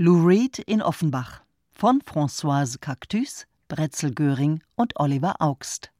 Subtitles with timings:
[0.00, 1.40] Lou Reed in Offenbach
[1.72, 5.90] von Françoise Cactus, Bretzel Göring und Oliver Augst.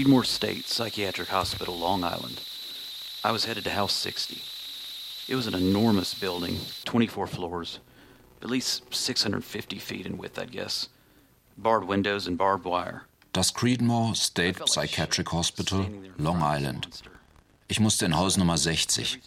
[0.00, 2.40] Creedmoor State Psychiatric Hospital, Long Island.
[3.22, 4.40] I was headed to House 60.
[5.28, 7.80] It was an enormous building, 24 floors,
[8.40, 10.88] at least 650 feet in width, I'd guess.
[11.58, 13.02] Barred windows and barbed wire.
[13.34, 15.86] Das Creedmoor State Psychiatric Hospital,
[16.16, 16.88] Long Island.
[17.68, 19.20] Ich musste in Haus Nummer 60.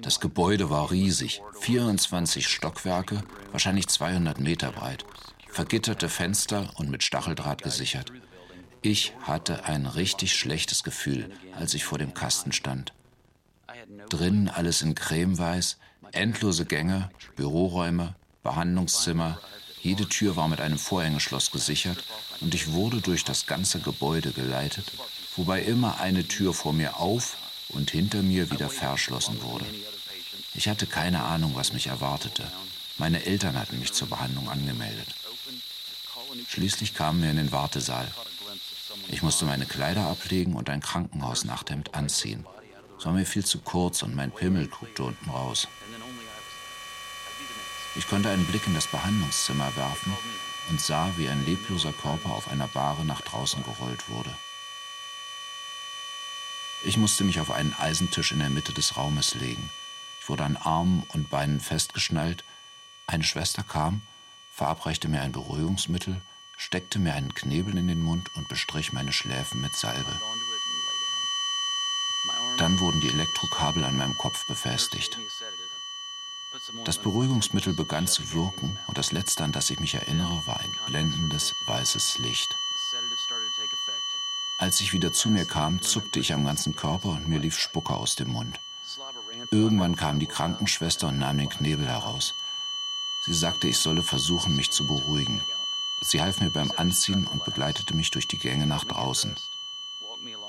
[0.00, 3.22] Das Gebäude war riesig, 24 Stockwerke,
[3.52, 5.04] wahrscheinlich 200 Meter breit,
[5.50, 8.10] vergitterte Fenster und mit Stacheldraht gesichert.
[8.86, 12.92] Ich hatte ein richtig schlechtes Gefühl, als ich vor dem Kasten stand.
[14.10, 15.78] Drinnen alles in cremeweiß,
[16.12, 19.40] endlose Gänge, Büroräume, Behandlungszimmer,
[19.80, 22.04] jede Tür war mit einem Vorhängeschloss gesichert
[22.42, 24.92] und ich wurde durch das ganze Gebäude geleitet,
[25.34, 27.38] wobei immer eine Tür vor mir auf
[27.70, 29.64] und hinter mir wieder verschlossen wurde.
[30.52, 32.44] Ich hatte keine Ahnung, was mich erwartete.
[32.98, 35.08] Meine Eltern hatten mich zur Behandlung angemeldet.
[36.48, 38.12] Schließlich kamen wir in den Wartesaal.
[39.08, 42.46] Ich musste meine Kleider ablegen und ein Krankenhausnachthemd anziehen.
[42.98, 45.68] Es war mir viel zu kurz und mein Pimmel guckte unten raus.
[47.96, 50.16] Ich konnte einen Blick in das Behandlungszimmer werfen
[50.70, 54.34] und sah, wie ein lebloser Körper auf einer Bahre nach draußen gerollt wurde.
[56.82, 59.70] Ich musste mich auf einen Eisentisch in der Mitte des Raumes legen.
[60.20, 62.44] Ich wurde an Armen und Beinen festgeschnallt.
[63.06, 64.02] Eine Schwester kam,
[64.50, 66.20] verabreichte mir ein Beruhigungsmittel
[66.56, 70.20] steckte mir einen Knebel in den Mund und bestrich meine Schläfen mit Salbe.
[72.56, 75.18] Dann wurden die Elektrokabel an meinem Kopf befestigt.
[76.84, 80.72] Das Beruhigungsmittel begann zu wirken und das letzte, an das ich mich erinnere, war ein
[80.86, 82.58] blendendes weißes Licht.
[84.56, 87.94] Als ich wieder zu mir kam, zuckte ich am ganzen Körper und mir lief Spucke
[87.94, 88.60] aus dem Mund.
[89.50, 92.34] Irgendwann kam die Krankenschwester und nahm den Knebel heraus.
[93.20, 95.42] Sie sagte, ich solle versuchen, mich zu beruhigen.
[96.00, 99.34] Sie half mir beim Anziehen und begleitete mich durch die Gänge nach draußen.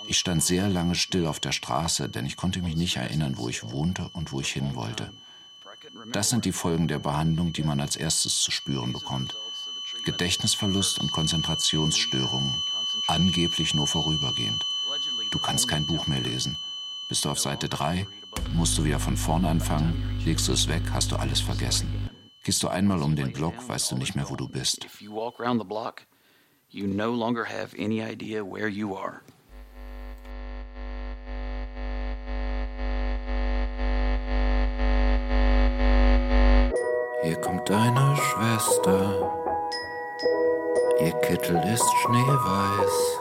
[0.08, 3.50] Ich stand sehr lange still auf der Straße, denn ich konnte mich nicht erinnern, wo
[3.50, 5.12] ich wohnte und wo ich hin wollte.
[6.12, 9.36] Das sind die Folgen der Behandlung, die man als erstes zu spüren bekommt.
[10.04, 12.64] Gedächtnisverlust und Konzentrationsstörungen,
[13.08, 14.66] angeblich nur vorübergehend.
[15.32, 16.58] Du kannst kein Buch mehr lesen.
[17.08, 18.08] Bist du auf Seite 3,
[18.54, 22.05] musst du wieder von vorn anfangen, legst du es weg, hast du alles vergessen.
[22.46, 24.86] Gehst du einmal um den Block, weißt du nicht mehr, wo du bist.
[26.70, 29.22] You no longer have any idea where you are.
[37.24, 39.34] Hier kommt deine Schwester.
[41.00, 43.20] Ihr Kittel ist schneeweiß.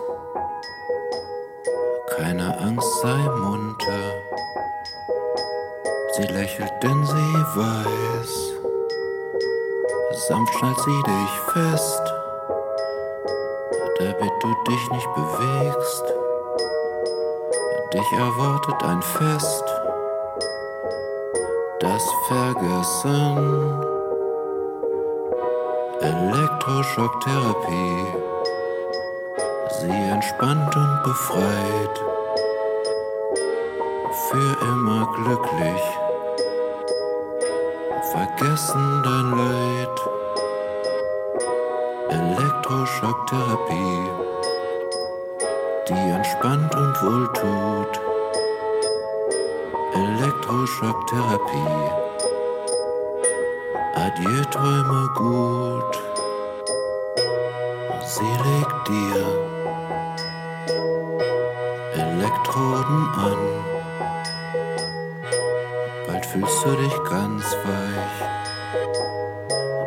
[2.18, 4.22] Keine Angst, sei munter.
[6.12, 8.53] Sie lächelt, denn sie weiß.
[10.16, 12.02] Sanft schnallt sie dich fest,
[13.98, 16.04] damit du dich nicht bewegst.
[17.92, 19.64] Dich erwartet ein Fest,
[21.80, 23.82] das Vergessen.
[26.00, 28.06] Elektroschocktherapie,
[29.80, 32.04] sie entspannt und befreit,
[34.30, 35.82] für immer glücklich,
[38.14, 39.96] vergessen dein Leid.
[42.10, 43.98] Elektroschocktherapie,
[45.88, 48.00] die entspannt und wohltut.
[49.94, 51.90] Elektroschocktherapie.
[54.04, 55.92] Adieu, träume gut.
[58.14, 59.24] Sie legt dir
[61.94, 63.43] Elektroden an.
[66.64, 68.28] Fühlst du dich ganz weich.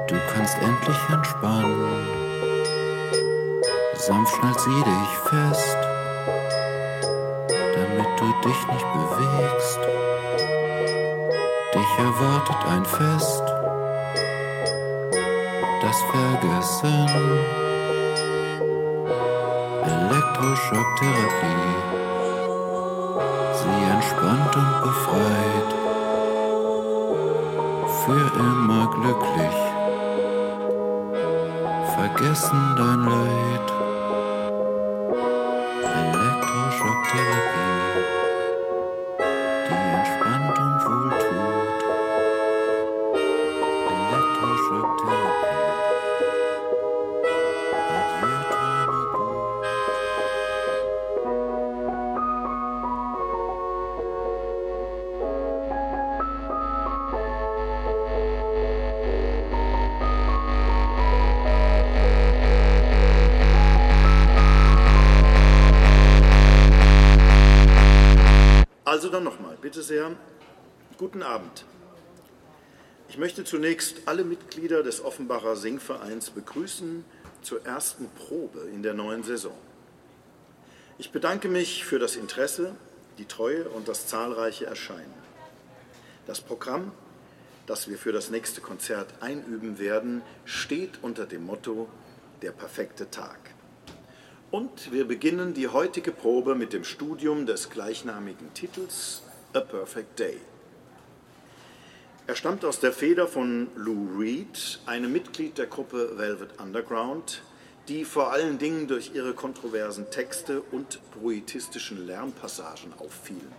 [0.07, 2.07] Du kannst endlich entspannen.
[3.95, 5.77] Sanft schnallt sie dich fest,
[7.73, 9.79] damit du dich nicht bewegst.
[11.73, 13.43] Dich erwartet ein Fest,
[15.81, 17.07] das Vergessen.
[19.83, 21.75] Elektroschocktherapie,
[23.53, 25.46] sie entspannt und befreit,
[28.07, 29.57] für immer glücklich.
[31.93, 33.86] Vergessen dein Leid.
[69.87, 70.11] Sehr,
[70.97, 71.63] guten Abend.
[73.07, 77.05] Ich möchte zunächst alle Mitglieder des Offenbacher Singvereins begrüßen
[77.41, 79.57] zur ersten Probe in der neuen Saison.
[80.97, 82.75] Ich bedanke mich für das Interesse,
[83.17, 85.13] die Treue und das zahlreiche Erscheinen.
[86.25, 86.91] Das Programm,
[87.65, 91.87] das wir für das nächste Konzert einüben werden, steht unter dem Motto
[92.41, 93.39] Der perfekte Tag.
[94.51, 99.21] Und wir beginnen die heutige Probe mit dem Studium des gleichnamigen Titels
[99.57, 100.37] A Perfect Day.
[102.27, 107.41] Er stammt aus der Feder von Lou Reed, einem Mitglied der Gruppe Velvet Underground,
[107.87, 113.51] die vor allen Dingen durch ihre kontroversen Texte und poetistischen Lärmpassagen auffielen.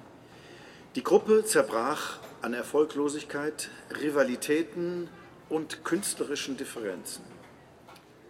[0.95, 3.69] Die Gruppe zerbrach an Erfolglosigkeit,
[4.01, 5.09] Rivalitäten
[5.49, 7.25] und künstlerischen Differenzen.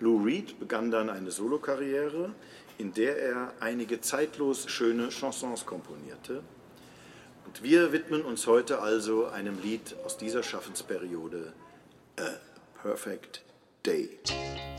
[0.00, 2.32] Lou Reed begann dann eine Solokarriere,
[2.78, 6.42] in der er einige zeitlos schöne Chansons komponierte.
[7.48, 11.54] Und wir widmen uns heute also einem Lied aus dieser Schaffensperiode,
[12.18, 13.40] A Perfect
[13.86, 14.18] Day.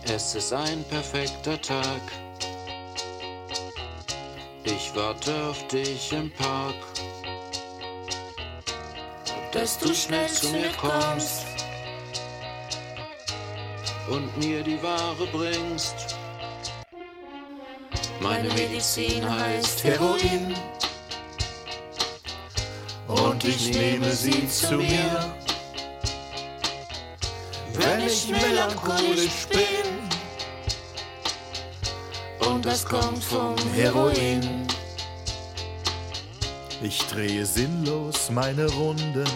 [0.05, 2.01] Es ist ein perfekter Tag.
[4.65, 6.75] Ich warte auf dich im Park.
[9.51, 11.47] Dass du schnell zu mir kommst
[14.11, 16.15] und mir die Ware bringst.
[18.21, 20.53] Meine Medizin heißt Heroin
[23.09, 25.33] und ich nehme sie zu mir.
[27.73, 29.89] Wenn ich melancholisch bin
[32.47, 34.67] und das kommt vom Heroin.
[36.81, 39.27] Ich drehe sinnlos meine Runden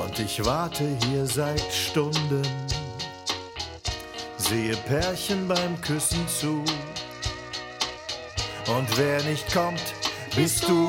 [0.00, 2.42] und ich warte hier seit Stunden.
[4.36, 6.62] Sehe Pärchen beim Küssen zu.
[8.66, 9.82] Und wer nicht kommt,
[10.34, 10.88] bist du.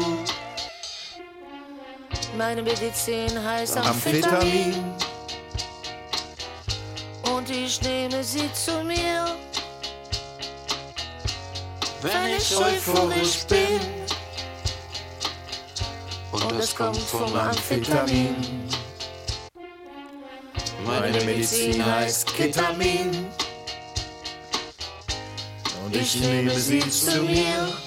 [2.37, 4.93] Meine Medizin heißt Amphetamin Amphetamin.
[7.35, 9.35] und ich nehme sie zu mir.
[12.03, 13.79] Wenn ich euphorisch bin
[16.31, 18.35] und das kommt vom Amphetamin.
[20.85, 23.29] Meine Medizin heißt Ketamin
[25.83, 27.86] und ich nehme sie zu mir.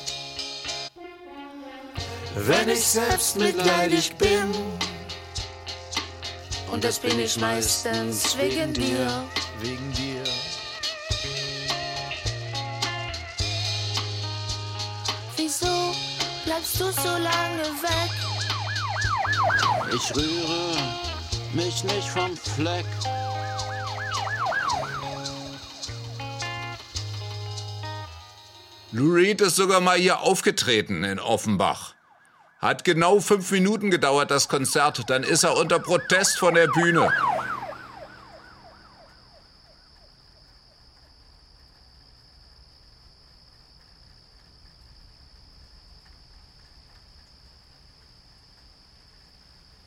[2.35, 4.55] Wenn ich selbst mitleidig bin
[6.71, 9.25] und das bin ich meistens wegen dir.
[9.61, 10.23] Wegen dir.
[15.37, 15.95] Wieso
[16.45, 18.11] bleibst du so lange weg?
[19.95, 20.77] Ich rühre
[21.53, 22.87] mich nicht vom Fleck.
[28.93, 31.90] Lou Reed ist sogar mal hier aufgetreten in Offenbach.
[32.61, 35.09] Hat genau fünf Minuten gedauert, das Konzert.
[35.09, 37.11] Dann ist er unter Protest von der Bühne.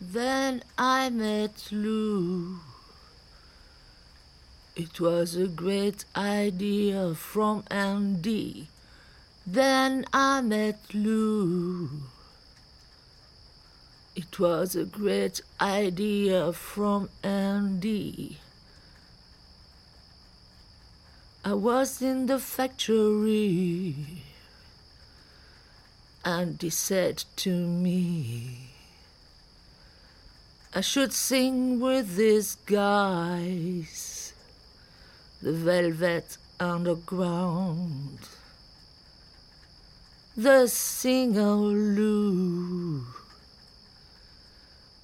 [0.01, 2.58] Then I met Lou.
[4.75, 8.68] It was a great idea from Andy.
[9.46, 11.89] Then I met Lou.
[14.15, 18.38] It was a great idea from Andy.
[21.43, 23.96] I was in the factory.
[26.24, 28.70] Andy said to me,
[30.75, 34.34] I should sing with these guys,
[35.41, 38.20] the velvet underground.
[40.38, 43.23] The singer Lou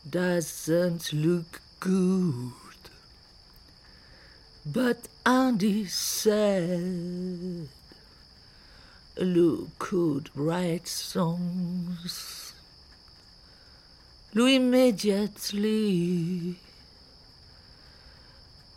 [0.08, 2.51] doesn't look good.
[4.65, 7.70] But Andy said
[9.18, 12.53] Lou could write songs.
[14.34, 16.56] Lou immediately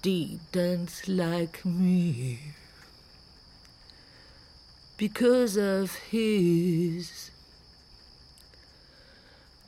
[0.01, 2.41] didn't like me
[4.97, 7.32] because of his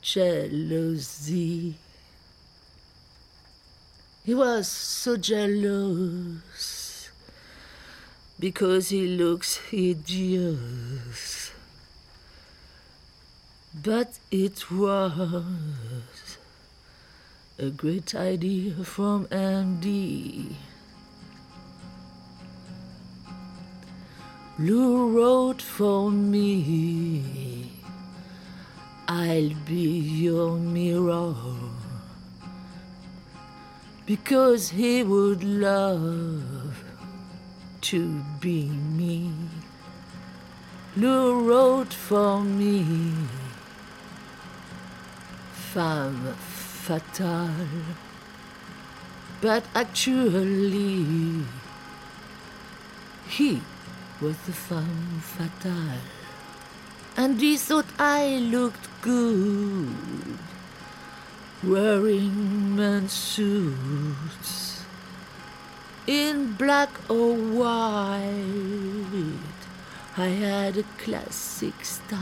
[0.04, 1.74] jealousy.
[4.22, 7.10] He was so jealous
[8.38, 11.52] because he looks hideous.
[13.82, 16.36] But it was
[17.58, 20.54] a great idea from Andy.
[24.58, 27.53] Lou wrote for me.
[29.06, 31.34] I'll be your mirror.
[34.06, 36.84] Because he would love
[37.82, 39.30] to be me.
[40.96, 43.12] Lou wrote for me,
[45.52, 47.96] femme fatale,
[49.40, 51.44] but actually
[53.26, 53.60] he
[54.20, 56.13] was the femme fatale
[57.16, 60.38] and he thought I looked good
[61.62, 64.82] wearing men's suits
[66.06, 68.20] in black or white.
[70.16, 72.20] I had a classic style.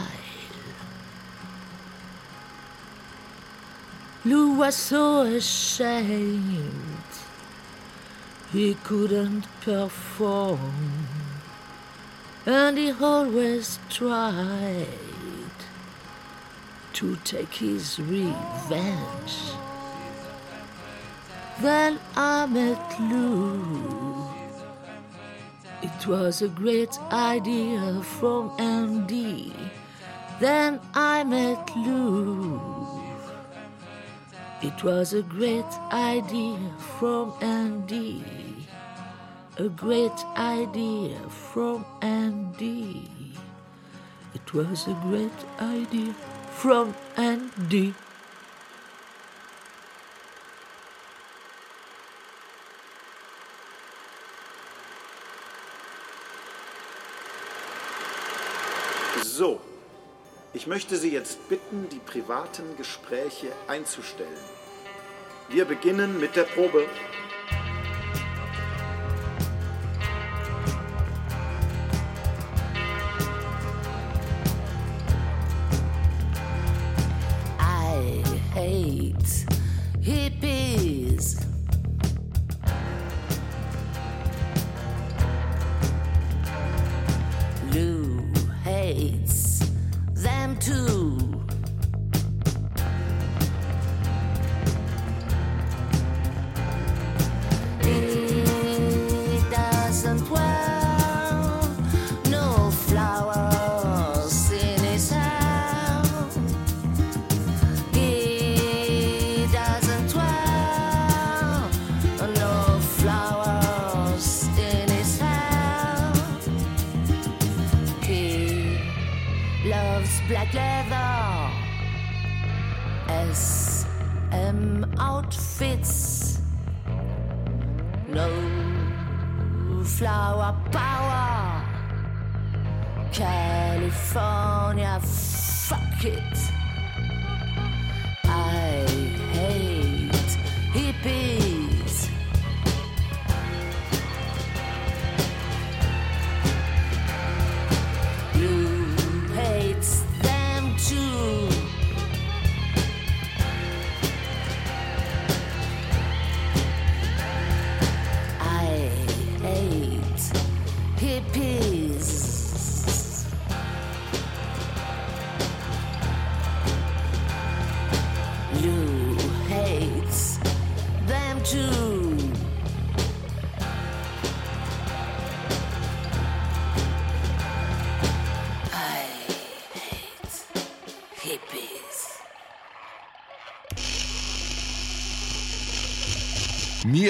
[4.24, 7.12] Lou was so ashamed
[8.52, 11.21] he couldn't perform
[12.46, 14.86] and he always tried
[16.92, 19.34] to take his revenge.
[21.60, 24.28] Then I met Lou.
[25.82, 29.52] It was a great idea from Andy.
[30.40, 32.60] Then I met Lou.
[34.62, 36.58] It was a great idea
[36.98, 38.41] from Andy
[39.58, 43.10] a great idea from Andy.
[44.34, 45.30] It was a great
[45.60, 46.14] idea
[46.52, 47.92] from Andy.
[59.22, 59.60] So,
[60.54, 64.30] ich möchte Sie jetzt bitten, die privaten Gespräche einzustellen.
[65.50, 66.86] Wir beginnen mit der Probe.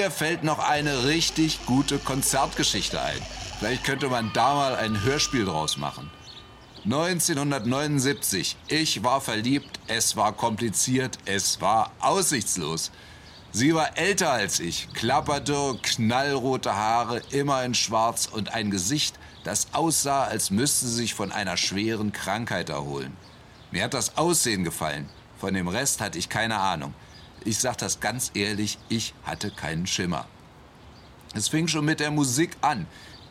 [0.03, 3.21] Mir fällt noch eine richtig gute Konzertgeschichte ein.
[3.57, 6.11] Vielleicht könnte man da mal ein Hörspiel draus machen.
[6.83, 8.57] 1979.
[8.67, 12.91] Ich war verliebt, es war kompliziert, es war aussichtslos.
[13.53, 19.67] Sie war älter als ich, klapperdürr, knallrote Haare, immer in schwarz und ein Gesicht, das
[19.71, 23.15] aussah, als müsste sie sich von einer schweren Krankheit erholen.
[23.71, 25.07] Mir hat das Aussehen gefallen.
[25.39, 26.93] Von dem Rest hatte ich keine Ahnung.
[27.45, 30.25] Ich sag das ganz ehrlich, ich hatte keinen Schimmer.
[31.33, 32.85] Es fing schon mit der Musik an.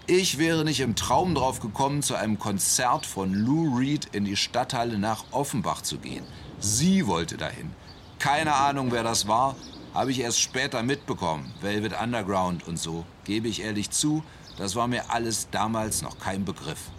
[0.07, 4.37] Ich wäre nicht im Traum drauf gekommen, zu einem Konzert von Lou Reed in die
[4.37, 6.25] Stadthalle nach Offenbach zu gehen.
[6.59, 7.71] Sie wollte dahin.
[8.19, 9.57] Keine Ahnung, wer das war,
[9.95, 11.55] habe ich erst später mitbekommen.
[11.61, 13.07] Velvet Underground und so.
[13.25, 14.23] Gebe ich ehrlich zu,
[14.59, 16.91] das war mir alles damals noch kein Begriff.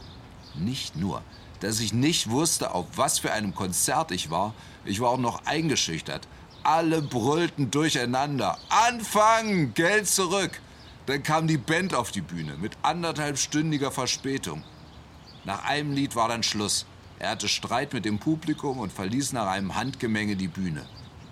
[0.56, 1.22] Nicht nur,
[1.60, 4.54] dass ich nicht wusste, auf was für einem Konzert ich war,
[4.86, 6.28] ich war auch noch eingeschüchtert.
[6.64, 8.58] Alle brüllten durcheinander.
[8.70, 9.74] Anfangen!
[9.74, 10.62] Geld zurück!
[11.06, 14.64] Dann kam die Band auf die Bühne mit anderthalbstündiger Verspätung.
[15.44, 16.86] Nach einem Lied war dann Schluss.
[17.20, 20.86] Er hatte Streit mit dem Publikum und verließ nach einem Handgemenge die Bühne.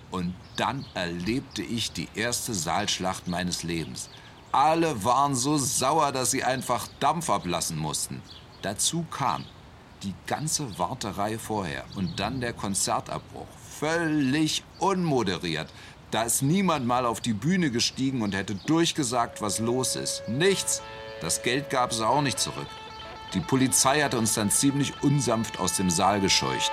[0.09, 4.09] Und dann erlebte ich die erste Saalschlacht meines Lebens.
[4.51, 8.21] Alle waren so sauer, dass sie einfach Dampf ablassen mussten.
[8.61, 9.45] Dazu kam
[10.03, 13.47] die ganze Warterei vorher und dann der Konzertabbruch.
[13.81, 15.67] Völlig unmoderiert.
[16.11, 20.21] Da ist niemand mal auf die Bühne gestiegen und hätte durchgesagt, was los ist.
[20.27, 20.83] Nichts.
[21.19, 22.67] Das Geld gab es auch nicht zurück.
[23.33, 26.69] Die Polizei hatte uns dann ziemlich unsanft aus dem Saal gescheucht.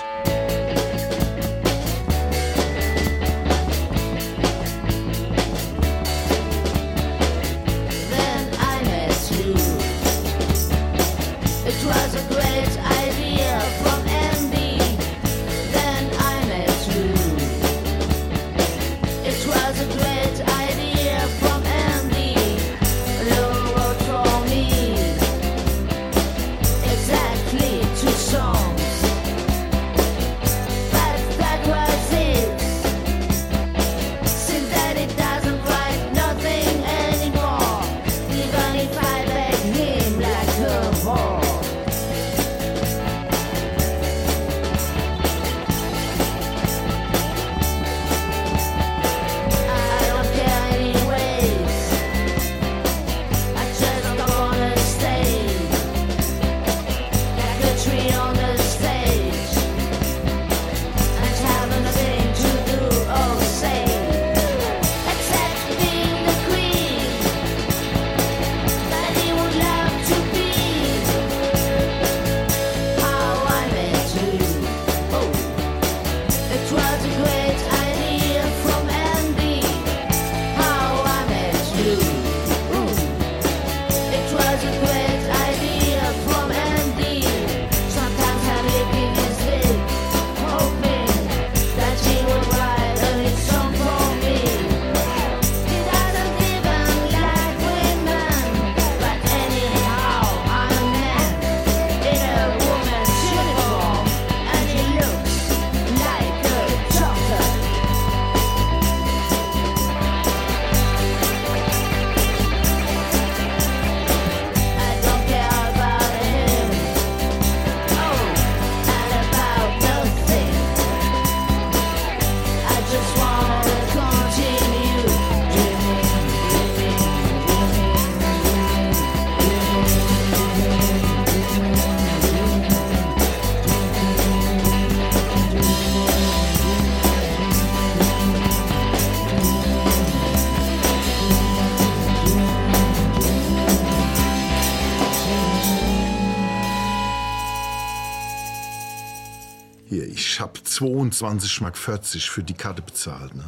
[150.79, 153.35] 22,40 Mark für die Karte bezahlt.
[153.35, 153.45] Ne?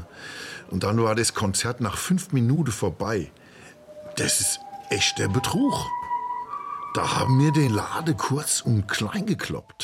[0.71, 3.31] Und dann war das Konzert nach fünf Minuten vorbei.
[4.17, 5.75] Das ist echt der Betrug.
[6.95, 9.80] Da haben wir den Lade kurz und klein gekloppt.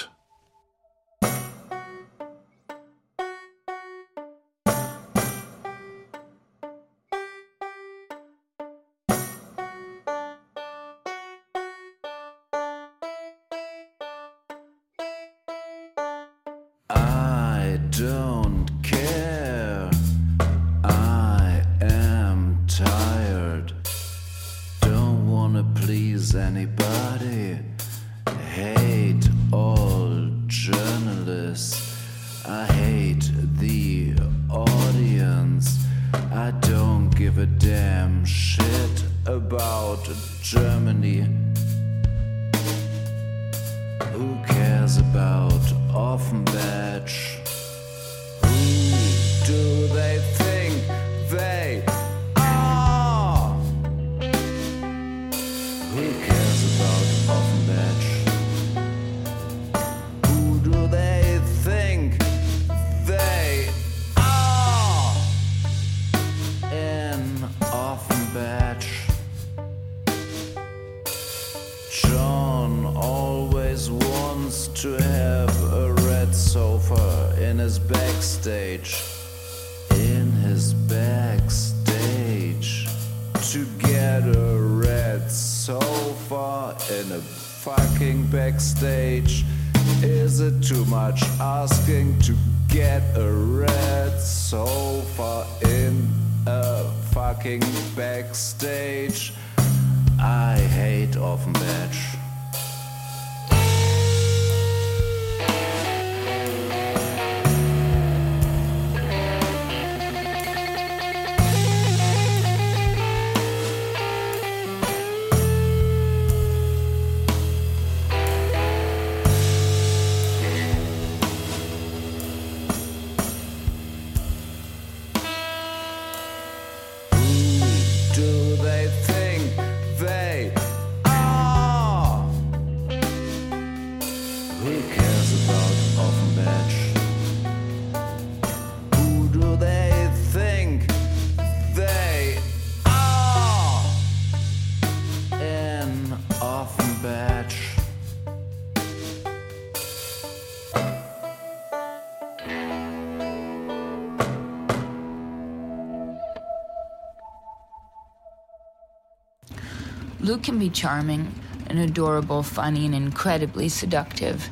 [160.27, 161.33] Luke can be charming
[161.69, 164.51] and adorable, funny, and incredibly seductive.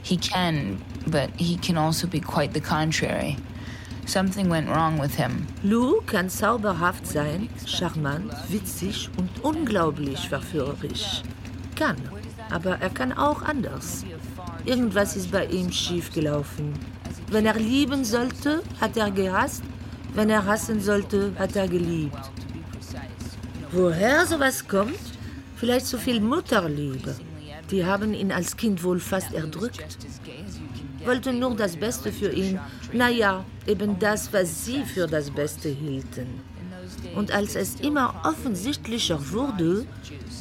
[0.00, 3.36] He can, but he can also be quite the contrary.
[4.06, 5.48] Something went wrong with him.
[5.64, 11.22] Lou kann zauberhaft sein, charmant, witzig und unglaublich verführerisch.
[11.74, 11.96] Kann,
[12.50, 14.04] aber er kann auch anders.
[14.64, 16.72] Irgendwas ist bei ihm schiefgelaufen.
[17.32, 19.64] Wenn er lieben sollte, hat er gehasst.
[20.14, 22.30] Wenn er hassen sollte, hat er geliebt.
[23.72, 25.15] Woher sowas kommt?
[25.56, 27.16] Vielleicht so viel Mutterliebe.
[27.70, 29.98] Die haben ihn als Kind wohl fast erdrückt.
[31.04, 32.60] Wollten nur das Beste für ihn.
[32.92, 36.26] Naja, eben das, was sie für das Beste hielten.
[37.14, 39.86] Und als es immer offensichtlicher wurde,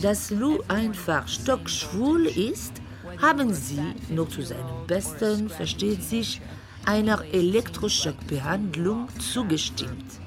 [0.01, 2.73] dass Lou einfach stockschwul ist,
[3.21, 6.41] haben sie, nur zu seinem Besten, versteht sich,
[6.85, 10.24] einer Elektroschockbehandlung zugestimmt.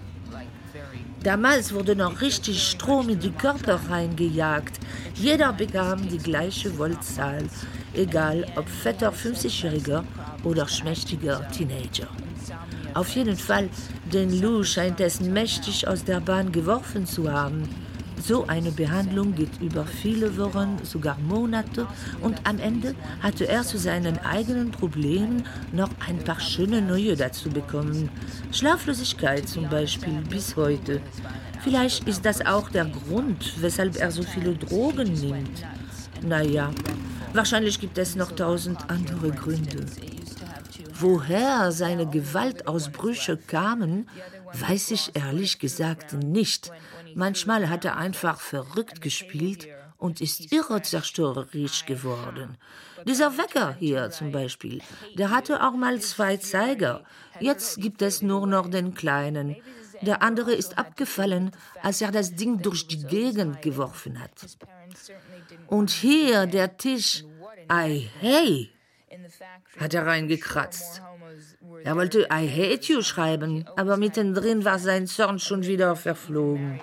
[1.22, 4.78] Damals wurde noch richtig Strom in die Körper reingejagt.
[5.14, 7.44] Jeder bekam die gleiche Voltzahl,
[7.94, 10.04] egal ob fetter 50-Jähriger
[10.44, 12.06] oder schmächtiger Teenager.
[12.94, 13.68] Auf jeden Fall,
[14.12, 17.68] den Lou scheint es mächtig aus der Bahn geworfen zu haben.
[18.20, 21.86] So eine Behandlung geht über viele Wochen, sogar Monate
[22.20, 27.48] und am Ende hatte er zu seinen eigenen Problemen noch ein paar schöne neue dazu
[27.48, 28.10] bekommen.
[28.52, 31.00] Schlaflosigkeit zum Beispiel bis heute.
[31.62, 35.64] Vielleicht ist das auch der Grund, weshalb er so viele Drogen nimmt.
[36.22, 36.70] Naja,
[37.32, 39.86] wahrscheinlich gibt es noch tausend andere Gründe.
[41.00, 44.08] Woher seine Gewaltausbrüche kamen,
[44.52, 46.72] weiß ich ehrlich gesagt nicht.
[47.14, 52.56] Manchmal hat er einfach verrückt gespielt und ist irre zerstörerisch geworden.
[53.04, 54.80] Dieser Wecker hier zum Beispiel,
[55.16, 57.04] der hatte auch mal zwei Zeiger.
[57.40, 59.56] Jetzt gibt es nur noch den kleinen.
[60.02, 61.50] Der andere ist abgefallen,
[61.82, 64.30] als er das Ding durch die Gegend geworfen hat.
[65.66, 67.24] Und hier der Tisch.
[67.70, 68.70] Ei, hey,
[69.78, 71.02] hat er reingekratzt.
[71.84, 76.80] Er wollte I hate you schreiben, aber mittendrin war sein Zorn schon wieder verflogen.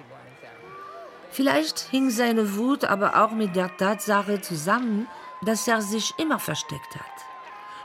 [1.36, 5.06] Vielleicht hing seine Wut aber auch mit der Tatsache zusammen,
[5.42, 7.16] dass er sich immer versteckt hat.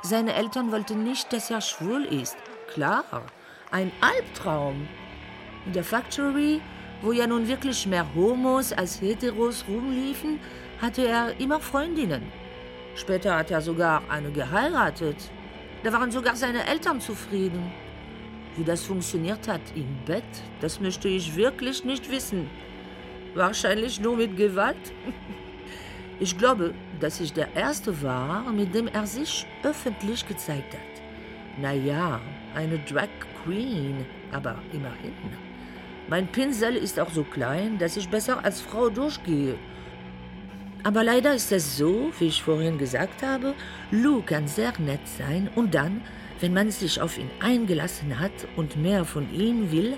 [0.02, 2.36] Seine Eltern wollten nicht, dass er schwul ist.
[2.72, 3.02] Klar,
[3.72, 4.86] ein Albtraum.
[5.66, 6.60] In der Factory,
[7.02, 10.38] wo ja nun wirklich mehr Homos als Heteros rumliefen,
[10.80, 12.30] hatte er immer Freundinnen.
[12.94, 15.28] Später hat er sogar eine geheiratet.
[15.82, 17.72] Da waren sogar seine Eltern zufrieden.
[18.56, 20.22] Wie das funktioniert hat im Bett,
[20.60, 22.48] das möchte ich wirklich nicht wissen.
[23.34, 24.76] Wahrscheinlich nur mit Gewalt.
[26.22, 31.02] Ich glaube, dass ich der Erste war, mit dem er sich öffentlich gezeigt hat.
[31.58, 32.20] Naja,
[32.54, 33.08] eine Drag
[33.42, 35.14] Queen, aber immerhin.
[36.10, 39.54] Mein Pinsel ist auch so klein, dass ich besser als Frau durchgehe.
[40.82, 43.54] Aber leider ist es so, wie ich vorhin gesagt habe,
[43.90, 46.02] Lou kann sehr nett sein und dann,
[46.40, 49.96] wenn man sich auf ihn eingelassen hat und mehr von ihm will,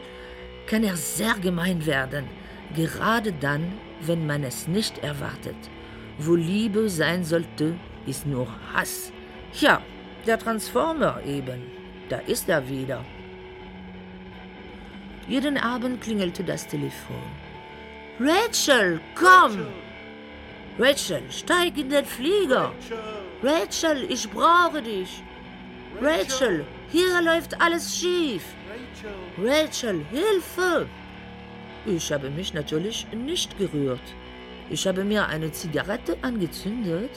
[0.67, 2.25] kann er sehr gemein werden,
[2.75, 5.57] gerade dann, wenn man es nicht erwartet.
[6.19, 7.75] Wo Liebe sein sollte,
[8.07, 9.13] ist nur Hass.
[9.61, 9.83] Ja,
[10.27, 11.63] der Transformer eben.
[12.09, 13.05] Da ist er wieder.
[15.29, 17.23] Jeden Abend klingelte das Telefon.
[18.19, 19.67] Rachel, komm!
[20.79, 22.73] Rachel, steig in den Flieger!
[23.43, 25.23] Rachel, ich brauche dich!
[26.01, 28.45] Rachel, hier läuft alles schief!
[29.39, 30.87] Rachel, Hilfe!
[31.87, 34.01] Ich habe mich natürlich nicht gerührt.
[34.71, 37.11] Ich habe mir eine Zigarette angezündet,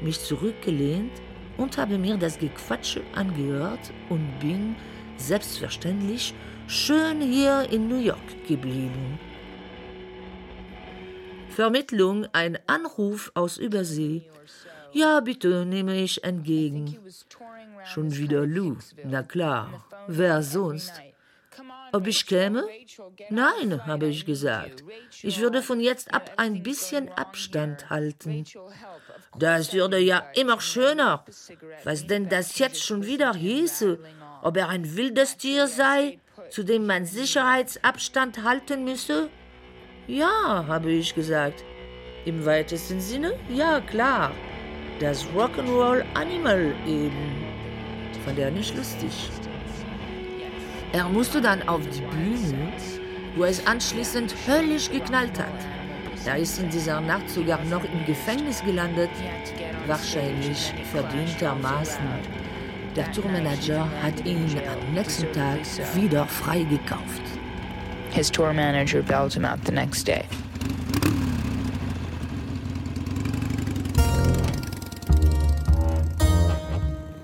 [0.00, 1.12] mich zurückgelehnt
[1.56, 4.74] und habe mir das Gequatsche angehört und bin
[5.16, 6.34] selbstverständlich
[6.66, 9.18] schön hier in New York geblieben.
[11.50, 14.22] Vermittlung, ein Anruf aus Übersee.
[14.92, 16.96] Ja, bitte, nehme ich entgegen.
[17.84, 20.92] Schon wieder Lou, na klar, wer sonst?
[21.92, 22.64] Ob ich käme?
[23.30, 24.84] Nein, habe ich gesagt.
[25.22, 28.44] Ich würde von jetzt ab ein bisschen Abstand halten.
[29.38, 31.24] Das würde ja immer schöner.
[31.84, 33.98] Was denn das jetzt schon wieder hieße?
[34.42, 36.18] Ob er ein wildes Tier sei,
[36.50, 39.28] zu dem man Sicherheitsabstand halten müsse?
[40.06, 41.64] Ja, habe ich gesagt.
[42.24, 43.38] Im weitesten Sinne?
[43.48, 44.32] Ja, klar.
[45.00, 47.44] Das Rock'n'Roll Animal eben.
[48.24, 49.30] Fand er nicht lustig.
[50.92, 52.72] Er musste dann auf die Bühne,
[53.36, 55.46] wo es anschließend höllisch geknallt hat.
[56.24, 59.10] Er ist in dieser Nacht sogar noch im Gefängnis gelandet,
[59.86, 62.04] wahrscheinlich verdientermaßen.
[62.96, 65.60] Der Tourmanager hat ihn am nächsten Tag
[65.94, 67.22] wieder freigekauft.
[68.10, 70.24] His tour manager bailed him out the next day.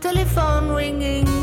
[0.00, 1.33] Telefon ringing.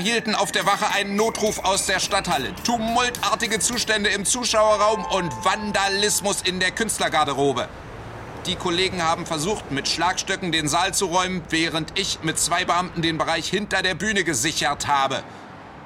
[0.00, 2.54] Erhielten auf der Wache einen Notruf aus der Stadthalle.
[2.64, 7.68] Tumultartige Zustände im Zuschauerraum und Vandalismus in der Künstlergarderobe.
[8.46, 13.02] Die Kollegen haben versucht, mit Schlagstöcken den Saal zu räumen, während ich mit zwei Beamten
[13.02, 15.22] den Bereich hinter der Bühne gesichert habe.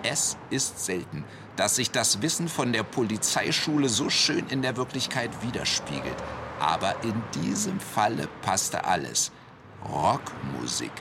[0.04, 1.24] Es ist selten,
[1.56, 6.22] dass sich das Wissen von der Polizeischule so schön in der Wirklichkeit widerspiegelt.
[6.60, 9.32] Aber in diesem Falle passte alles.
[9.84, 10.92] Rockmusik,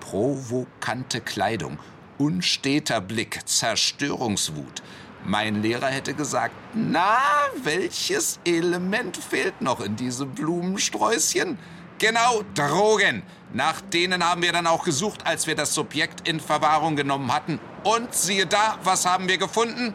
[0.00, 1.78] provokante Kleidung,
[2.18, 4.82] unsteter Blick, Zerstörungswut.
[5.24, 7.18] Mein Lehrer hätte gesagt, na,
[7.62, 11.58] welches Element fehlt noch in diesem Blumensträußchen?
[11.98, 13.22] Genau, Drogen.
[13.52, 17.58] Nach denen haben wir dann auch gesucht, als wir das Subjekt in Verwahrung genommen hatten.
[17.82, 19.94] Und siehe da, was haben wir gefunden?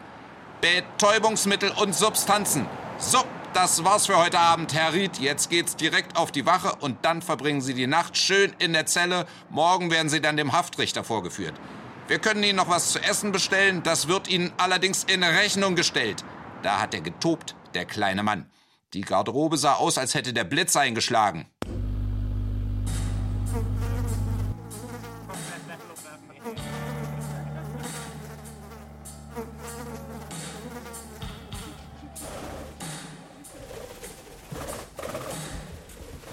[0.60, 2.66] Betäubungsmittel und Substanzen.
[2.98, 5.18] So, das war's für heute Abend, Herr Ried.
[5.18, 8.86] Jetzt geht's direkt auf die Wache und dann verbringen Sie die Nacht schön in der
[8.86, 9.26] Zelle.
[9.48, 11.54] Morgen werden Sie dann dem Haftrichter vorgeführt.
[12.06, 16.22] Wir können Ihnen noch was zu essen bestellen, das wird Ihnen allerdings in Rechnung gestellt.
[16.62, 18.50] Da hat er getobt, der kleine Mann.
[18.92, 21.46] Die Garderobe sah aus, als hätte der Blitz eingeschlagen.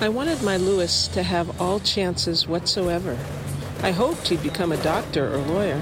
[0.02, 3.16] I wanted my Lewis to have all chances whatsoever.
[3.84, 5.82] I hoped he'd become a doctor or lawyer.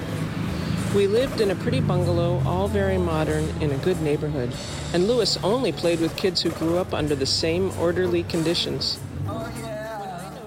[0.95, 4.53] We lived in a pretty bungalow, all very modern, in a good neighborhood.
[4.93, 8.99] And Lewis only played with kids who grew up under the same orderly conditions.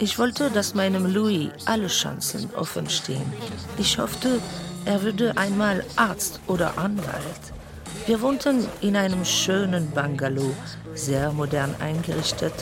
[0.01, 3.33] Ich wollte, dass meinem Louis alle Chancen offen stehen.
[3.79, 4.41] Ich hoffte,
[4.85, 7.53] er würde einmal Arzt oder Anwalt.
[8.07, 10.53] Wir wohnten in einem schönen Bungalow,
[10.95, 12.53] sehr modern eingerichtet,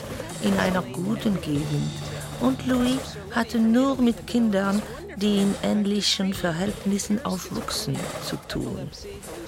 [0.43, 2.10] in einer guten Gegend.
[2.41, 2.99] Und Louis
[3.31, 4.81] hatte nur mit Kindern,
[5.15, 8.89] die in ähnlichen Verhältnissen aufwuchsen, zu tun.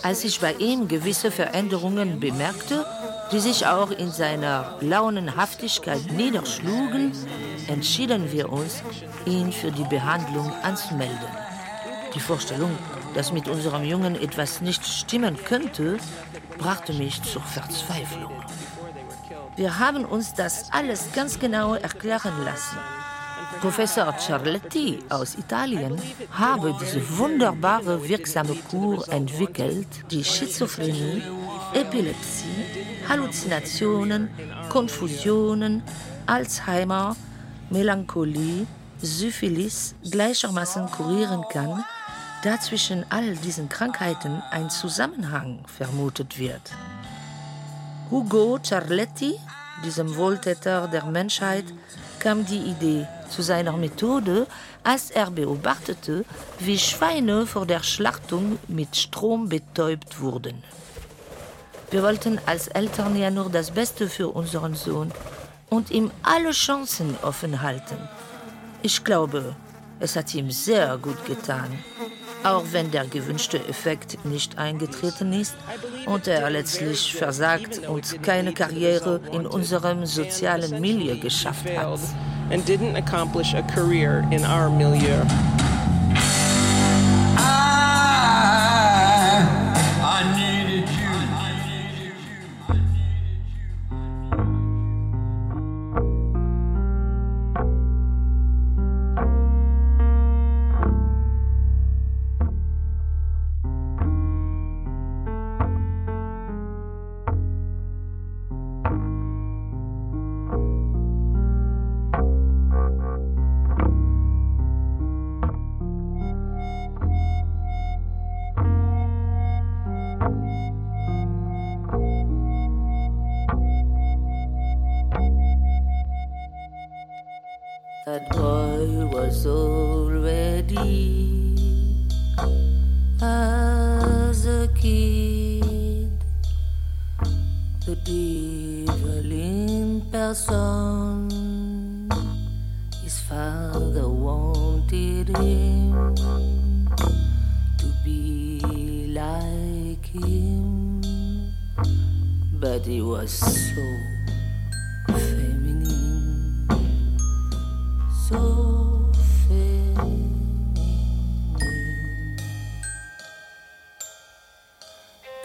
[0.04, 2.86] Als ich bei ihm gewisse Veränderungen bemerkte,
[3.32, 7.14] die sich auch in seiner Launenhaftigkeit niederschlugen,
[7.68, 8.84] entschieden wir uns,
[9.26, 11.18] ihn für die Behandlung anzumelden.
[12.14, 12.72] Die Vorstellung,
[13.16, 15.98] dass mit unserem Jungen etwas nicht stimmen könnte,
[16.60, 18.32] brachte mich zur Verzweiflung.
[19.56, 22.78] Wir haben uns das alles ganz genau erklären lassen.
[23.62, 31.22] Professor Ciarletti aus Italien habe diese wunderbare wirksame Kur entwickelt, die Schizophrenie,
[31.74, 32.66] Epilepsie,
[33.08, 34.30] Halluzinationen,
[34.70, 35.84] Konfusionen,
[36.26, 37.16] Alzheimer,
[37.70, 38.66] Melancholie,
[39.02, 41.84] Syphilis gleichermaßen kurieren kann,
[42.44, 46.72] da zwischen all diesen Krankheiten ein Zusammenhang vermutet wird.
[48.14, 49.40] Hugo Ciarletti,
[49.84, 51.66] diesem Wohltäter der Menschheit,
[52.20, 54.46] kam die Idee zu seiner Methode,
[54.84, 56.24] als er beobachtete,
[56.60, 60.64] wie Schweine vor der Schlachtung mit Strom betäubt wurden.
[61.90, 65.12] Wir wollten als Eltern ja nur das Beste für unseren Sohn
[65.72, 67.98] und ihm alle Chancen offen halten.
[68.84, 69.56] Ich glaube,
[70.00, 71.80] es hat ihm sehr gut getan
[72.44, 75.56] auch wenn der gewünschte Effekt nicht eingetreten ist
[76.06, 82.00] und er letztlich versagt und keine Karriere in unserem sozialen Milieu geschafft hat.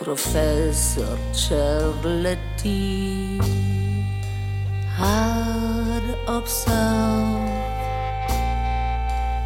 [0.09, 3.36] Professor Charletti
[4.96, 7.52] had observed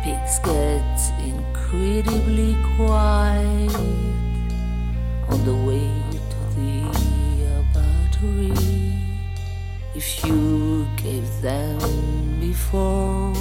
[0.04, 3.74] Pigs get incredibly quiet
[5.28, 5.90] on the way
[6.30, 6.86] to the
[7.74, 8.54] battery.
[9.96, 11.80] If you gave them
[12.38, 13.34] before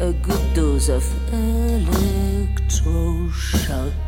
[0.00, 4.07] a good dose of electroshock.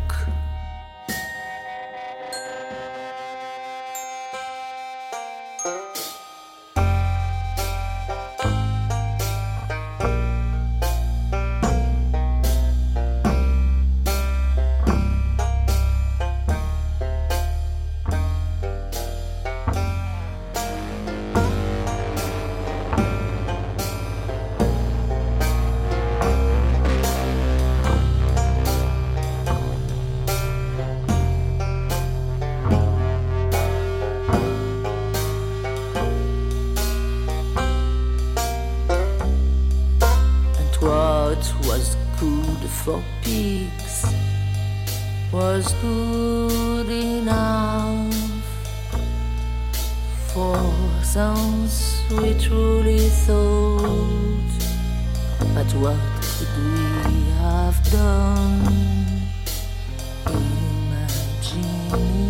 [62.01, 62.29] kami.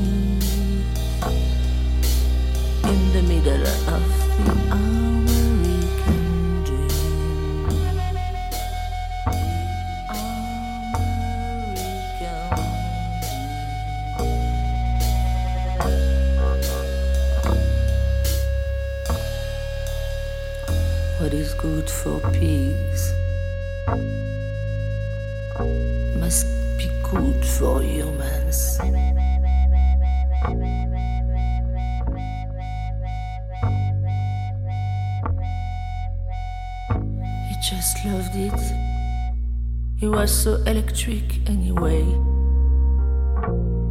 [40.71, 42.05] Electric anyway.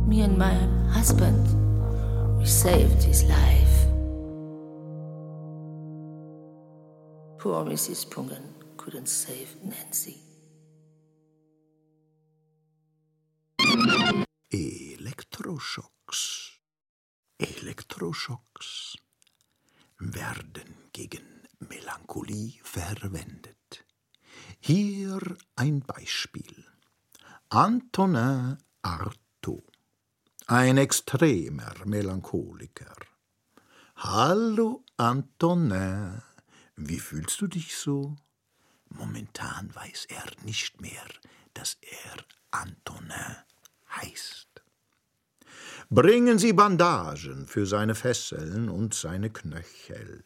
[0.08, 0.54] Me and my
[0.94, 1.46] husband,
[2.40, 3.86] we saved his life.
[7.38, 8.10] Poor Mrs.
[8.10, 10.22] Pungen couldn't save Nancy.
[14.50, 16.62] Elektroschocks.
[17.38, 18.98] Elektroschocks
[19.98, 23.86] werden gegen Melancholie verwendet.
[24.62, 25.20] Hier
[25.56, 26.69] ein Beispiel.
[27.52, 29.64] Antonin Artaud,
[30.45, 32.95] ein extremer Melancholiker.
[33.95, 36.22] Hallo Antonin,
[36.76, 38.16] wie fühlst du dich so?
[38.89, 41.08] Momentan weiß er nicht mehr,
[41.56, 43.38] dass er Antonin
[43.95, 44.47] heißt.
[45.89, 50.24] Bringen Sie Bandagen für seine Fesseln und seine Knöchel.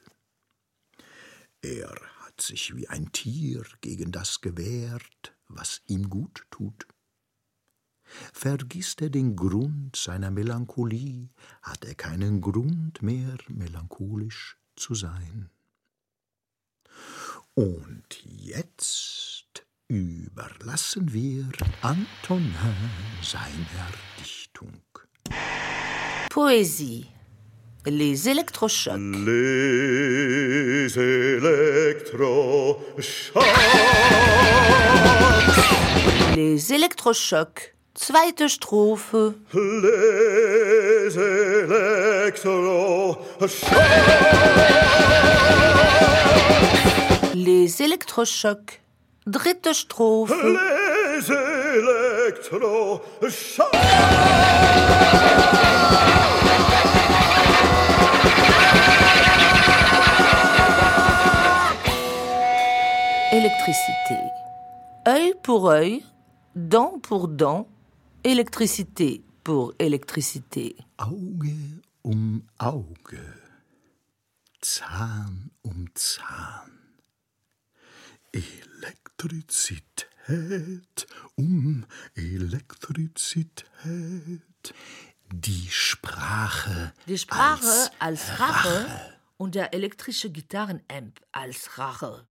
[1.62, 6.86] Er hat sich wie ein Tier gegen das gewehrt, was ihm gut tut.
[8.32, 11.30] Vergisst er den Grund seiner Melancholie,
[11.62, 15.50] hat er keinen Grund mehr, melancholisch zu sein.
[17.56, 21.48] Und jetzt überlassen wir
[21.82, 22.54] Antonin
[23.22, 23.90] seiner
[24.20, 24.82] Dichtung.
[26.30, 27.06] Poésie.
[27.86, 28.98] Les électrochocs.
[28.98, 33.34] Les électrochocs.
[36.36, 37.74] Les électrochocs.
[37.96, 39.14] Zweite Strophe.
[39.54, 43.20] Les électrochocs.
[47.36, 48.82] Les électrochocs.
[49.28, 50.32] Dritte Strophe.
[50.32, 53.70] Les électrochocs.
[63.32, 64.16] Électricité.
[65.08, 66.04] Œil pour œil,
[66.56, 67.68] dent pour dent,
[68.24, 70.76] électricité pour électricité.
[70.98, 73.20] Auge um Auge,
[74.62, 76.72] Zahn um Zahn.
[78.32, 80.08] Elektrizität
[81.36, 83.66] um Elektrizität.
[85.32, 86.94] Die Sprache.
[87.08, 88.86] Die Sprache als, als Rache
[89.38, 92.28] und der elektrische Gitarrenamp als Rache.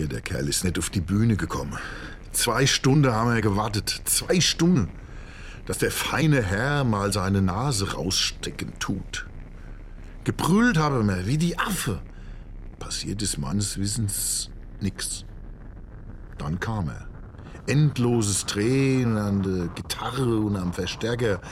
[0.00, 1.78] Ja, der Kerl ist nicht auf die Bühne gekommen.
[2.32, 4.00] Zwei Stunden haben wir gewartet.
[4.06, 4.88] Zwei Stunden.
[5.66, 9.26] Dass der feine Herr mal seine Nase rausstecken tut.
[10.24, 12.00] Gebrüllt habe wir wie die Affe.
[12.78, 14.48] Passiert ist meines Wissens
[14.80, 15.26] nix.
[16.38, 17.06] Dann kam er.
[17.66, 21.42] Endloses Drehen an der Gitarre und am Verstärker.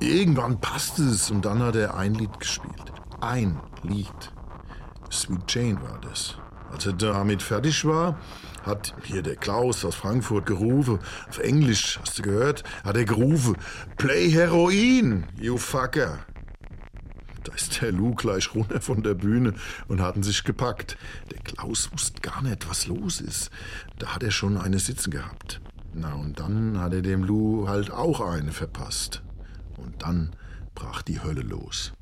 [0.00, 2.92] Irgendwann passte es und dann hat er ein Lied gespielt.
[3.20, 4.32] Ein Lied.
[5.12, 6.36] Sweet Jane war das.
[6.76, 8.18] Als er damit fertig war,
[8.62, 13.56] hat hier der Klaus aus Frankfurt gerufen, auf Englisch, hast du gehört, hat er gerufen,
[13.96, 16.18] Play Heroin, you fucker.
[17.44, 19.54] Da ist der Lou gleich runter von der Bühne
[19.88, 20.98] und hatten sich gepackt.
[21.32, 23.50] Der Klaus wusste gar nicht, was los ist.
[23.98, 25.62] Da hat er schon eine sitzen gehabt.
[25.94, 29.22] Na, und dann hat er dem Lou halt auch eine verpasst.
[29.78, 30.36] Und dann
[30.74, 31.94] brach die Hölle los.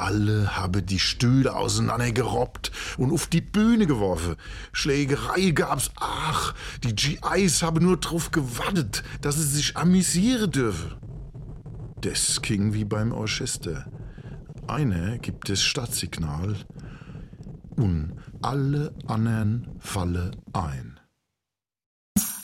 [0.00, 4.36] Alle haben die Stühle auseinandergerobbt und auf die Bühne geworfen.
[4.72, 10.96] Schlägerei gab's, ach, die GIs haben nur drauf gewartet, dass sie sich amüsieren dürfen.
[12.00, 13.92] Das ging wie beim Orchester.
[14.66, 16.56] Einer gibt das Stadtsignal
[17.76, 20.98] und alle anderen fallen ein.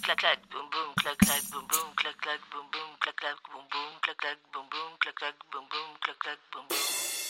[0.03, 3.65] Klack, klack, boom, boom, klack, klack, boom, boom, klack, klack, boom, boom, klack, klack, boom,
[3.71, 7.26] boom, klack, klack, boom, boom, klack, klack, boom, boom, klack, klack, boom, boom.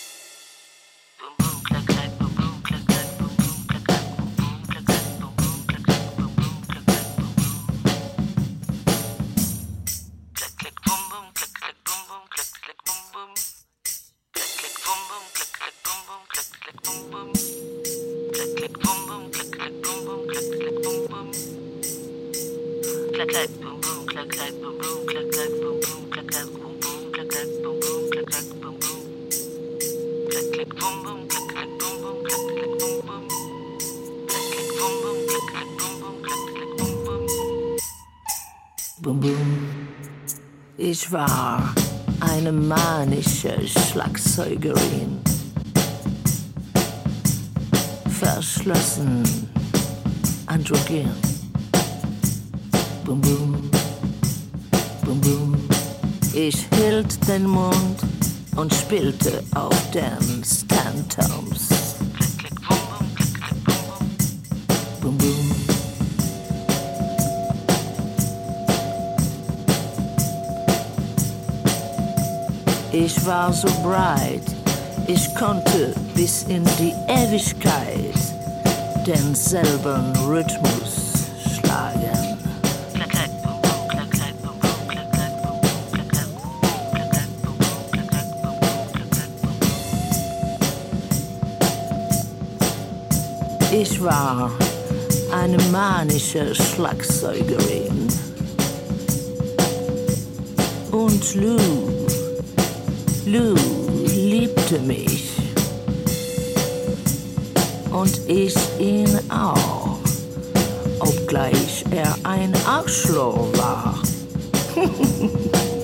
[23.17, 26.06] clac clac boom, boum clac clac boom, boum clac clac boom, boum
[39.07, 39.71] Boom boom
[40.77, 41.73] Ich war
[42.19, 45.21] eine manische Schlagzeugerin
[48.19, 49.23] verschlossen
[50.47, 51.09] androgen
[53.05, 53.71] Bum, bum,
[55.05, 55.55] bum, bum.
[56.35, 58.01] Ich hielt den Mund
[58.57, 61.66] und spielte auf den Stantoms.
[73.17, 74.43] Ich war so breit,
[75.07, 78.15] ich konnte bis in die Ewigkeit
[79.05, 82.39] denselben Rhythmus schlagen.
[93.73, 94.51] Ich war
[95.33, 98.09] eine manische Schlagzeugerin.
[100.93, 101.59] Und Lou,
[103.27, 103.57] Lou
[104.07, 105.33] liebte mich.
[107.91, 109.99] Und ich ihn auch,
[111.01, 114.01] obgleich er ein Arschloch war.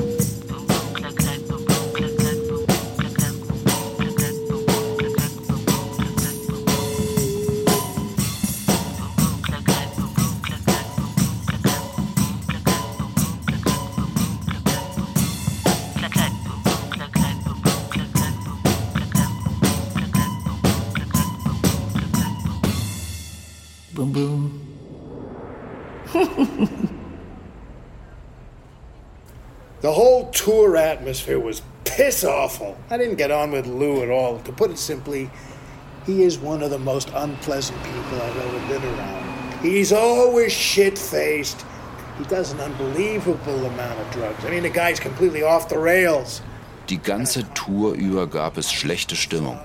[30.43, 32.77] tour atmosphere was piss awful.
[32.91, 34.41] I didn't get on with Lou at all.
[34.41, 35.31] To put it simply,
[36.05, 39.63] he is one of the most unpleasant people I've ever been around.
[39.63, 41.65] He's always shit faced.
[42.19, 44.45] He does an unbelievable amount of drugs.
[44.45, 46.43] I mean, the guy's completely off the rails.
[46.89, 49.59] Die ganze Tour über gab es schlechte Stimmung.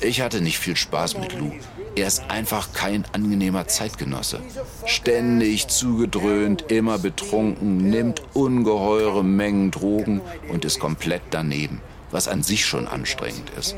[0.00, 1.52] Ich hatte nicht viel Spaß mit Lou.
[1.96, 4.40] Er ist einfach kein angenehmer Zeitgenosse.
[4.84, 10.20] Ständig zugedröhnt, immer betrunken, nimmt ungeheure Mengen Drogen
[10.50, 11.80] und ist komplett daneben,
[12.10, 13.76] was an sich schon anstrengend ist.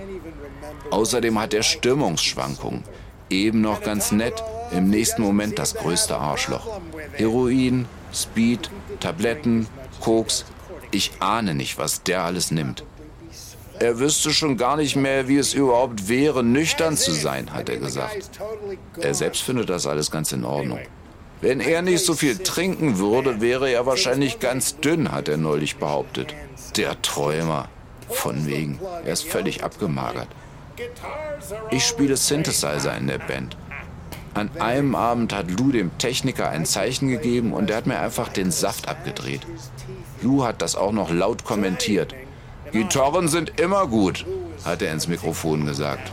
[0.90, 2.84] Außerdem hat er Stimmungsschwankungen.
[3.28, 6.80] Eben noch ganz nett, im nächsten Moment das größte Arschloch.
[7.12, 9.66] Heroin, Speed, Tabletten,
[10.00, 10.44] Koks.
[10.90, 12.84] Ich ahne nicht, was der alles nimmt.
[13.78, 17.76] Er wüsste schon gar nicht mehr, wie es überhaupt wäre, nüchtern zu sein, hat er
[17.76, 18.30] gesagt.
[18.98, 20.80] Er selbst findet das alles ganz in Ordnung.
[21.40, 25.76] Wenn er nicht so viel trinken würde, wäre er wahrscheinlich ganz dünn, hat er neulich
[25.76, 26.34] behauptet.
[26.76, 27.68] Der Träumer.
[28.08, 28.78] Von wegen.
[29.04, 30.28] Er ist völlig abgemagert.
[31.70, 33.56] Ich spiele Synthesizer in der Band.
[34.34, 38.28] An einem Abend hat Lou dem Techniker ein Zeichen gegeben und er hat mir einfach
[38.28, 39.46] den Saft abgedreht.
[40.22, 42.14] Lou hat das auch noch laut kommentiert.
[42.72, 44.24] Gitarren sind immer gut,
[44.64, 46.12] hat er ins Mikrofon gesagt.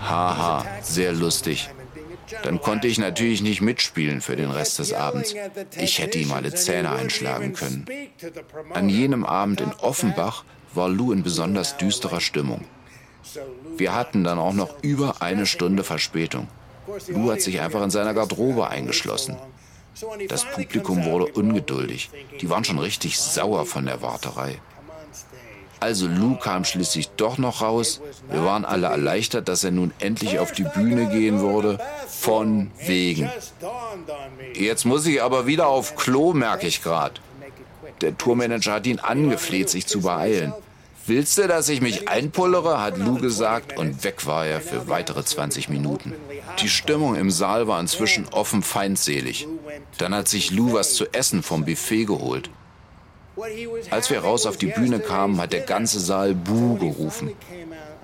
[0.00, 1.70] Haha, sehr lustig.
[2.42, 5.34] Dann konnte ich natürlich nicht mitspielen für den Rest des Abends.
[5.78, 7.86] Ich hätte ihm alle Zähne einschlagen können.
[8.74, 10.44] An jenem Abend in Offenbach
[10.74, 12.64] war Lou in besonders düsterer Stimmung.
[13.76, 16.48] Wir hatten dann auch noch über eine Stunde Verspätung.
[17.08, 19.36] Lou hat sich einfach in seiner Garderobe eingeschlossen.
[20.28, 22.10] Das Publikum wurde ungeduldig.
[22.40, 24.60] Die waren schon richtig sauer von der Warterei.
[25.80, 28.00] Also Lou kam schließlich doch noch raus.
[28.30, 31.78] Wir waren alle erleichtert, dass er nun endlich auf die Bühne gehen würde.
[32.08, 33.30] Von wegen.
[34.54, 37.20] Jetzt muss ich aber wieder auf Klo, merke ich gerade.
[38.00, 40.52] Der Tourmanager hat ihn angefleht, sich zu beeilen.
[41.08, 42.82] Willst du, dass ich mich einpullere?
[42.82, 46.12] hat Lou gesagt und weg war er für weitere 20 Minuten.
[46.60, 49.46] Die Stimmung im Saal war inzwischen offen feindselig.
[49.98, 52.50] Dann hat sich Lou was zu essen vom Buffet geholt.
[53.90, 57.32] Als wir raus auf die Bühne kamen, hat der ganze Saal Buh gerufen.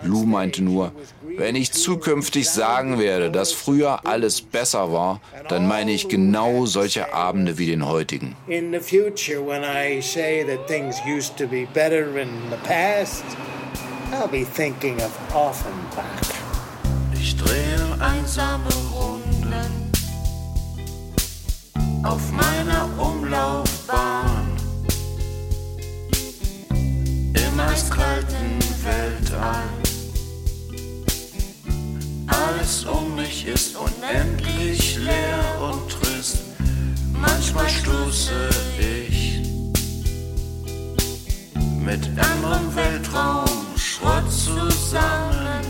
[0.03, 5.93] Lou meinte nur, wenn ich zukünftig sagen werde, dass früher alles besser war, dann meine
[5.93, 8.37] ich genau solche Abende wie den heutigen.
[8.49, 13.25] In the future when I say that things used to be better in the past,
[14.13, 16.05] I'll be thinking of Offenbach.
[17.15, 19.93] Ich drehe einsame Runden
[22.03, 24.32] auf meiner Umlaufbahn
[27.53, 29.69] im eiskalten Weltall.
[32.27, 36.39] Alles um mich ist unendlich leer und trist.
[37.13, 38.49] Manchmal stoße
[38.79, 39.41] ich
[41.79, 45.63] mit anderem Weltraumschrott zusammen.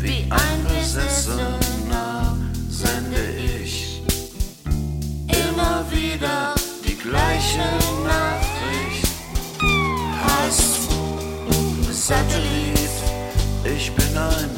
[0.00, 2.36] Wie ein Besessener
[2.68, 3.22] sende
[3.62, 4.02] ich
[5.28, 6.54] immer wieder
[6.84, 7.81] die gleiche
[12.12, 12.94] Satellit,
[13.64, 14.50] ich bin ein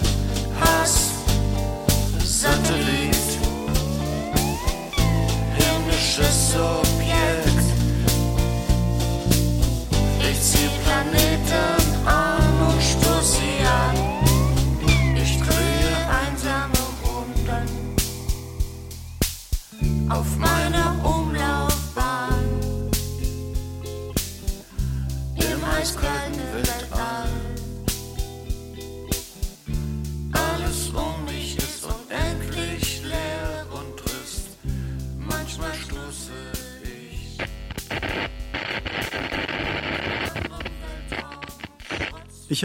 [2.24, 3.28] Satellit,
[5.57, 7.66] himmlisches Objekt.
[10.28, 13.96] Ich zieh Planeten an und stoß sie an.
[15.14, 17.66] Ich drehe einsame Runden
[20.11, 22.50] auf meiner Umlaufbahn
[25.36, 26.24] im eiskalten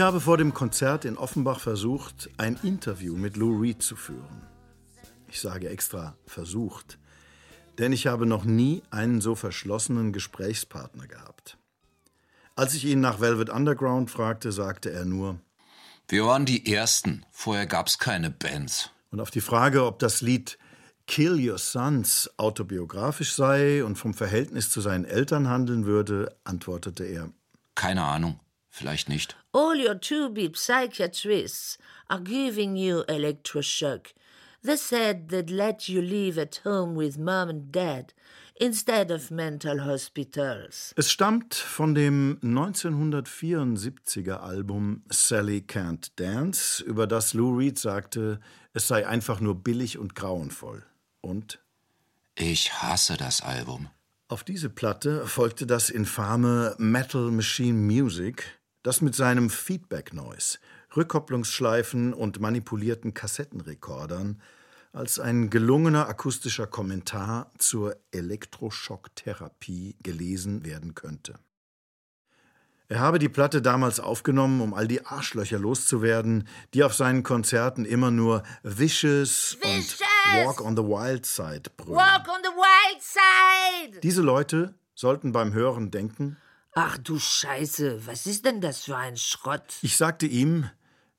[0.00, 4.40] Ich habe vor dem Konzert in Offenbach versucht, ein Interview mit Lou Reed zu führen.
[5.28, 6.98] Ich sage extra versucht,
[7.76, 11.58] denn ich habe noch nie einen so verschlossenen Gesprächspartner gehabt.
[12.56, 15.38] Als ich ihn nach Velvet Underground fragte, sagte er nur,
[16.08, 18.88] wir waren die Ersten, vorher gab es keine Bands.
[19.10, 20.56] Und auf die Frage, ob das Lied
[21.06, 27.28] Kill Your Sons autobiografisch sei und vom Verhältnis zu seinen Eltern handeln würde, antwortete er,
[27.74, 28.40] keine Ahnung.
[28.80, 29.36] Vielleicht nicht.
[29.52, 31.76] All your two-beat psychiatrists
[32.08, 34.14] are giving you electroshock.
[34.62, 38.14] They said they'd let you live at home with mom and dad
[38.58, 40.94] instead of mental hospitals.
[40.96, 48.40] Es stammt von dem 1974er Album Sally Can't Dance, über das Lou Reed sagte,
[48.72, 50.86] es sei einfach nur billig und grauenvoll.
[51.20, 51.58] Und?
[52.34, 53.90] Ich hasse das Album.
[54.28, 60.58] Auf diese Platte folgte das infame Metal Machine Music, das mit seinem Feedback Noise,
[60.96, 64.40] Rückkopplungsschleifen und manipulierten Kassettenrekordern
[64.92, 71.38] als ein gelungener akustischer Kommentar zur Elektroschocktherapie gelesen werden könnte.
[72.88, 77.84] Er habe die Platte damals aufgenommen, um all die Arschlöcher loszuwerden, die auf seinen Konzerten
[77.84, 80.00] immer nur Vicious, Vicious.
[80.34, 81.96] und Walk on the Wild Side brüllen.
[81.96, 84.00] Walk on the Wild Side!
[84.00, 86.36] Diese Leute sollten beim Hören denken,
[86.72, 89.78] Ach du Scheiße, was ist denn das für ein Schrott?
[89.82, 90.70] Ich sagte ihm,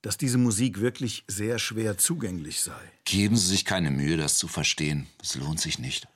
[0.01, 2.79] dass diese Musik wirklich sehr schwer zugänglich sei.
[3.03, 5.07] Geben Sie sich keine Mühe, das zu verstehen.
[5.21, 6.07] Es lohnt sich nicht.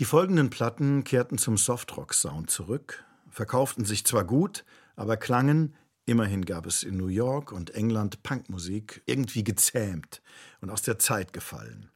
[0.00, 4.64] Die folgenden Platten kehrten zum Softrock-Sound zurück, verkauften sich zwar gut,
[4.96, 5.74] aber klangen,
[6.04, 10.20] immerhin gab es in New York und England Punkmusik, irgendwie gezähmt
[10.60, 11.90] und aus der Zeit gefallen.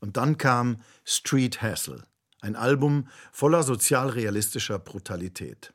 [0.00, 2.04] Und dann kam Street Hassle,
[2.40, 5.72] ein Album voller sozialrealistischer Brutalität.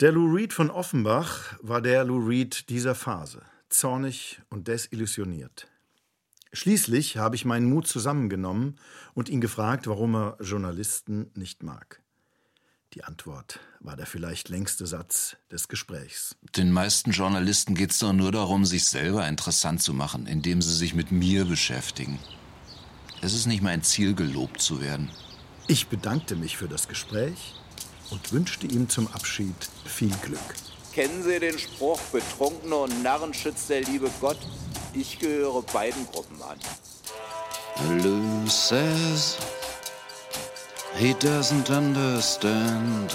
[0.00, 3.40] Der Lou Reed von Offenbach war der Lou Reed dieser Phase,
[3.70, 5.68] zornig und desillusioniert.
[6.52, 8.78] Schließlich habe ich meinen Mut zusammengenommen
[9.14, 12.02] und ihn gefragt, warum er Journalisten nicht mag.
[12.92, 16.36] Die Antwort war der vielleicht längste Satz des Gesprächs.
[16.54, 20.76] Den meisten Journalisten geht es doch nur darum, sich selber interessant zu machen, indem sie
[20.76, 22.18] sich mit mir beschäftigen.
[23.22, 25.10] Es ist nicht mein Ziel, gelobt zu werden.
[25.68, 27.54] Ich bedankte mich für das Gespräch
[28.10, 29.54] und wünschte ihm zum Abschied
[29.84, 30.54] viel Glück.
[30.92, 34.38] Kennen Sie den Spruch, Betrunkener und Narren schützt der liebe Gott?
[34.94, 36.58] Ich gehöre beiden Gruppen an.
[38.02, 39.36] Lou says
[40.96, 43.14] he doesn't understand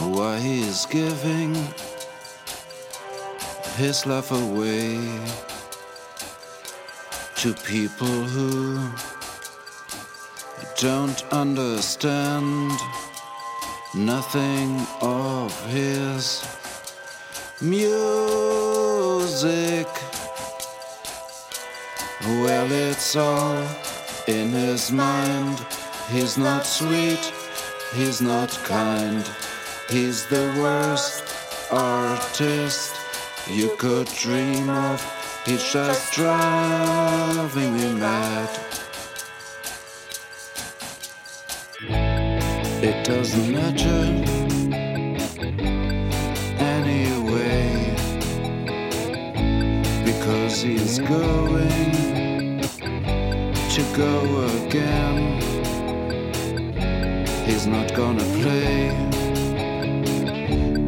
[0.00, 1.54] why he's giving
[3.76, 4.98] his love away
[7.36, 8.80] to people who
[10.80, 12.70] don't understand
[13.96, 16.46] nothing of his
[17.60, 17.88] music.
[22.22, 23.66] Well, it's all
[24.28, 25.66] in his mind.
[26.12, 27.32] He's not sweet,
[27.92, 29.28] he's not kind,
[29.90, 31.24] he's the worst
[31.72, 32.94] artist
[33.50, 35.02] you could dream of.
[35.44, 38.77] He's just driving me mad.
[42.80, 44.04] It doesn't matter
[46.62, 47.94] anyway
[50.04, 52.60] because he's going
[53.74, 55.40] to go again.
[57.46, 58.90] He's not gonna play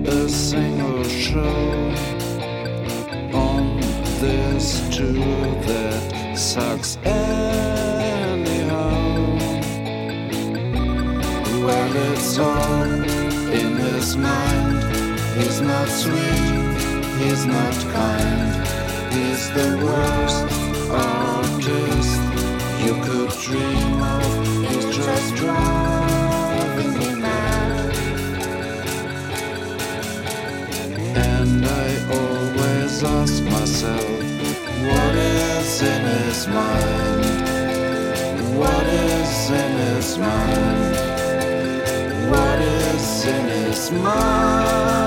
[0.06, 1.92] a single show
[3.34, 3.80] on
[4.20, 5.14] this tour
[5.66, 6.98] that sucks
[11.96, 14.82] it's all in his mind.
[15.36, 16.76] He's not sweet,
[17.18, 18.50] he's not kind.
[19.12, 20.46] He's the worst
[20.90, 22.20] artist
[22.84, 24.22] you could dream of.
[24.68, 27.94] He's just driving me mad.
[31.16, 31.88] And I
[32.18, 34.22] always ask myself,
[34.86, 37.40] what is in his mind?
[38.58, 40.89] What is in his mind?
[43.92, 44.99] In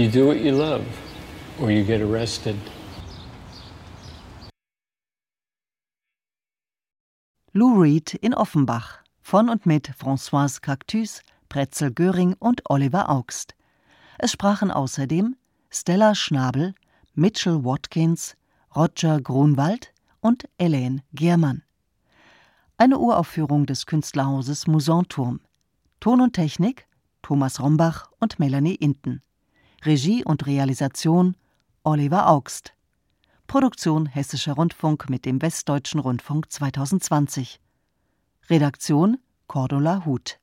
[0.00, 0.86] You do what you love,
[1.60, 2.56] or you get arrested.
[7.52, 11.20] Lou Reed in Offenbach von und mit Françoise Cactus,
[11.50, 13.54] Pretzel Göring und Oliver Augst.
[14.16, 15.36] Es sprachen außerdem
[15.68, 16.74] Stella Schnabel,
[17.14, 18.36] Mitchell Watkins,
[18.74, 21.62] Roger Grunwald und Elaine Giermann.
[22.78, 25.40] Eine Uraufführung des Künstlerhauses Musanturm.
[26.00, 26.86] Ton und Technik
[27.20, 29.20] Thomas Rombach und Melanie Inten.
[29.82, 31.36] Regie und Realisation
[31.84, 32.74] Oliver Augst.
[33.46, 37.60] Produktion Hessischer Rundfunk mit dem Westdeutschen Rundfunk 2020.
[38.50, 39.16] Redaktion
[39.46, 40.38] Cordula Huth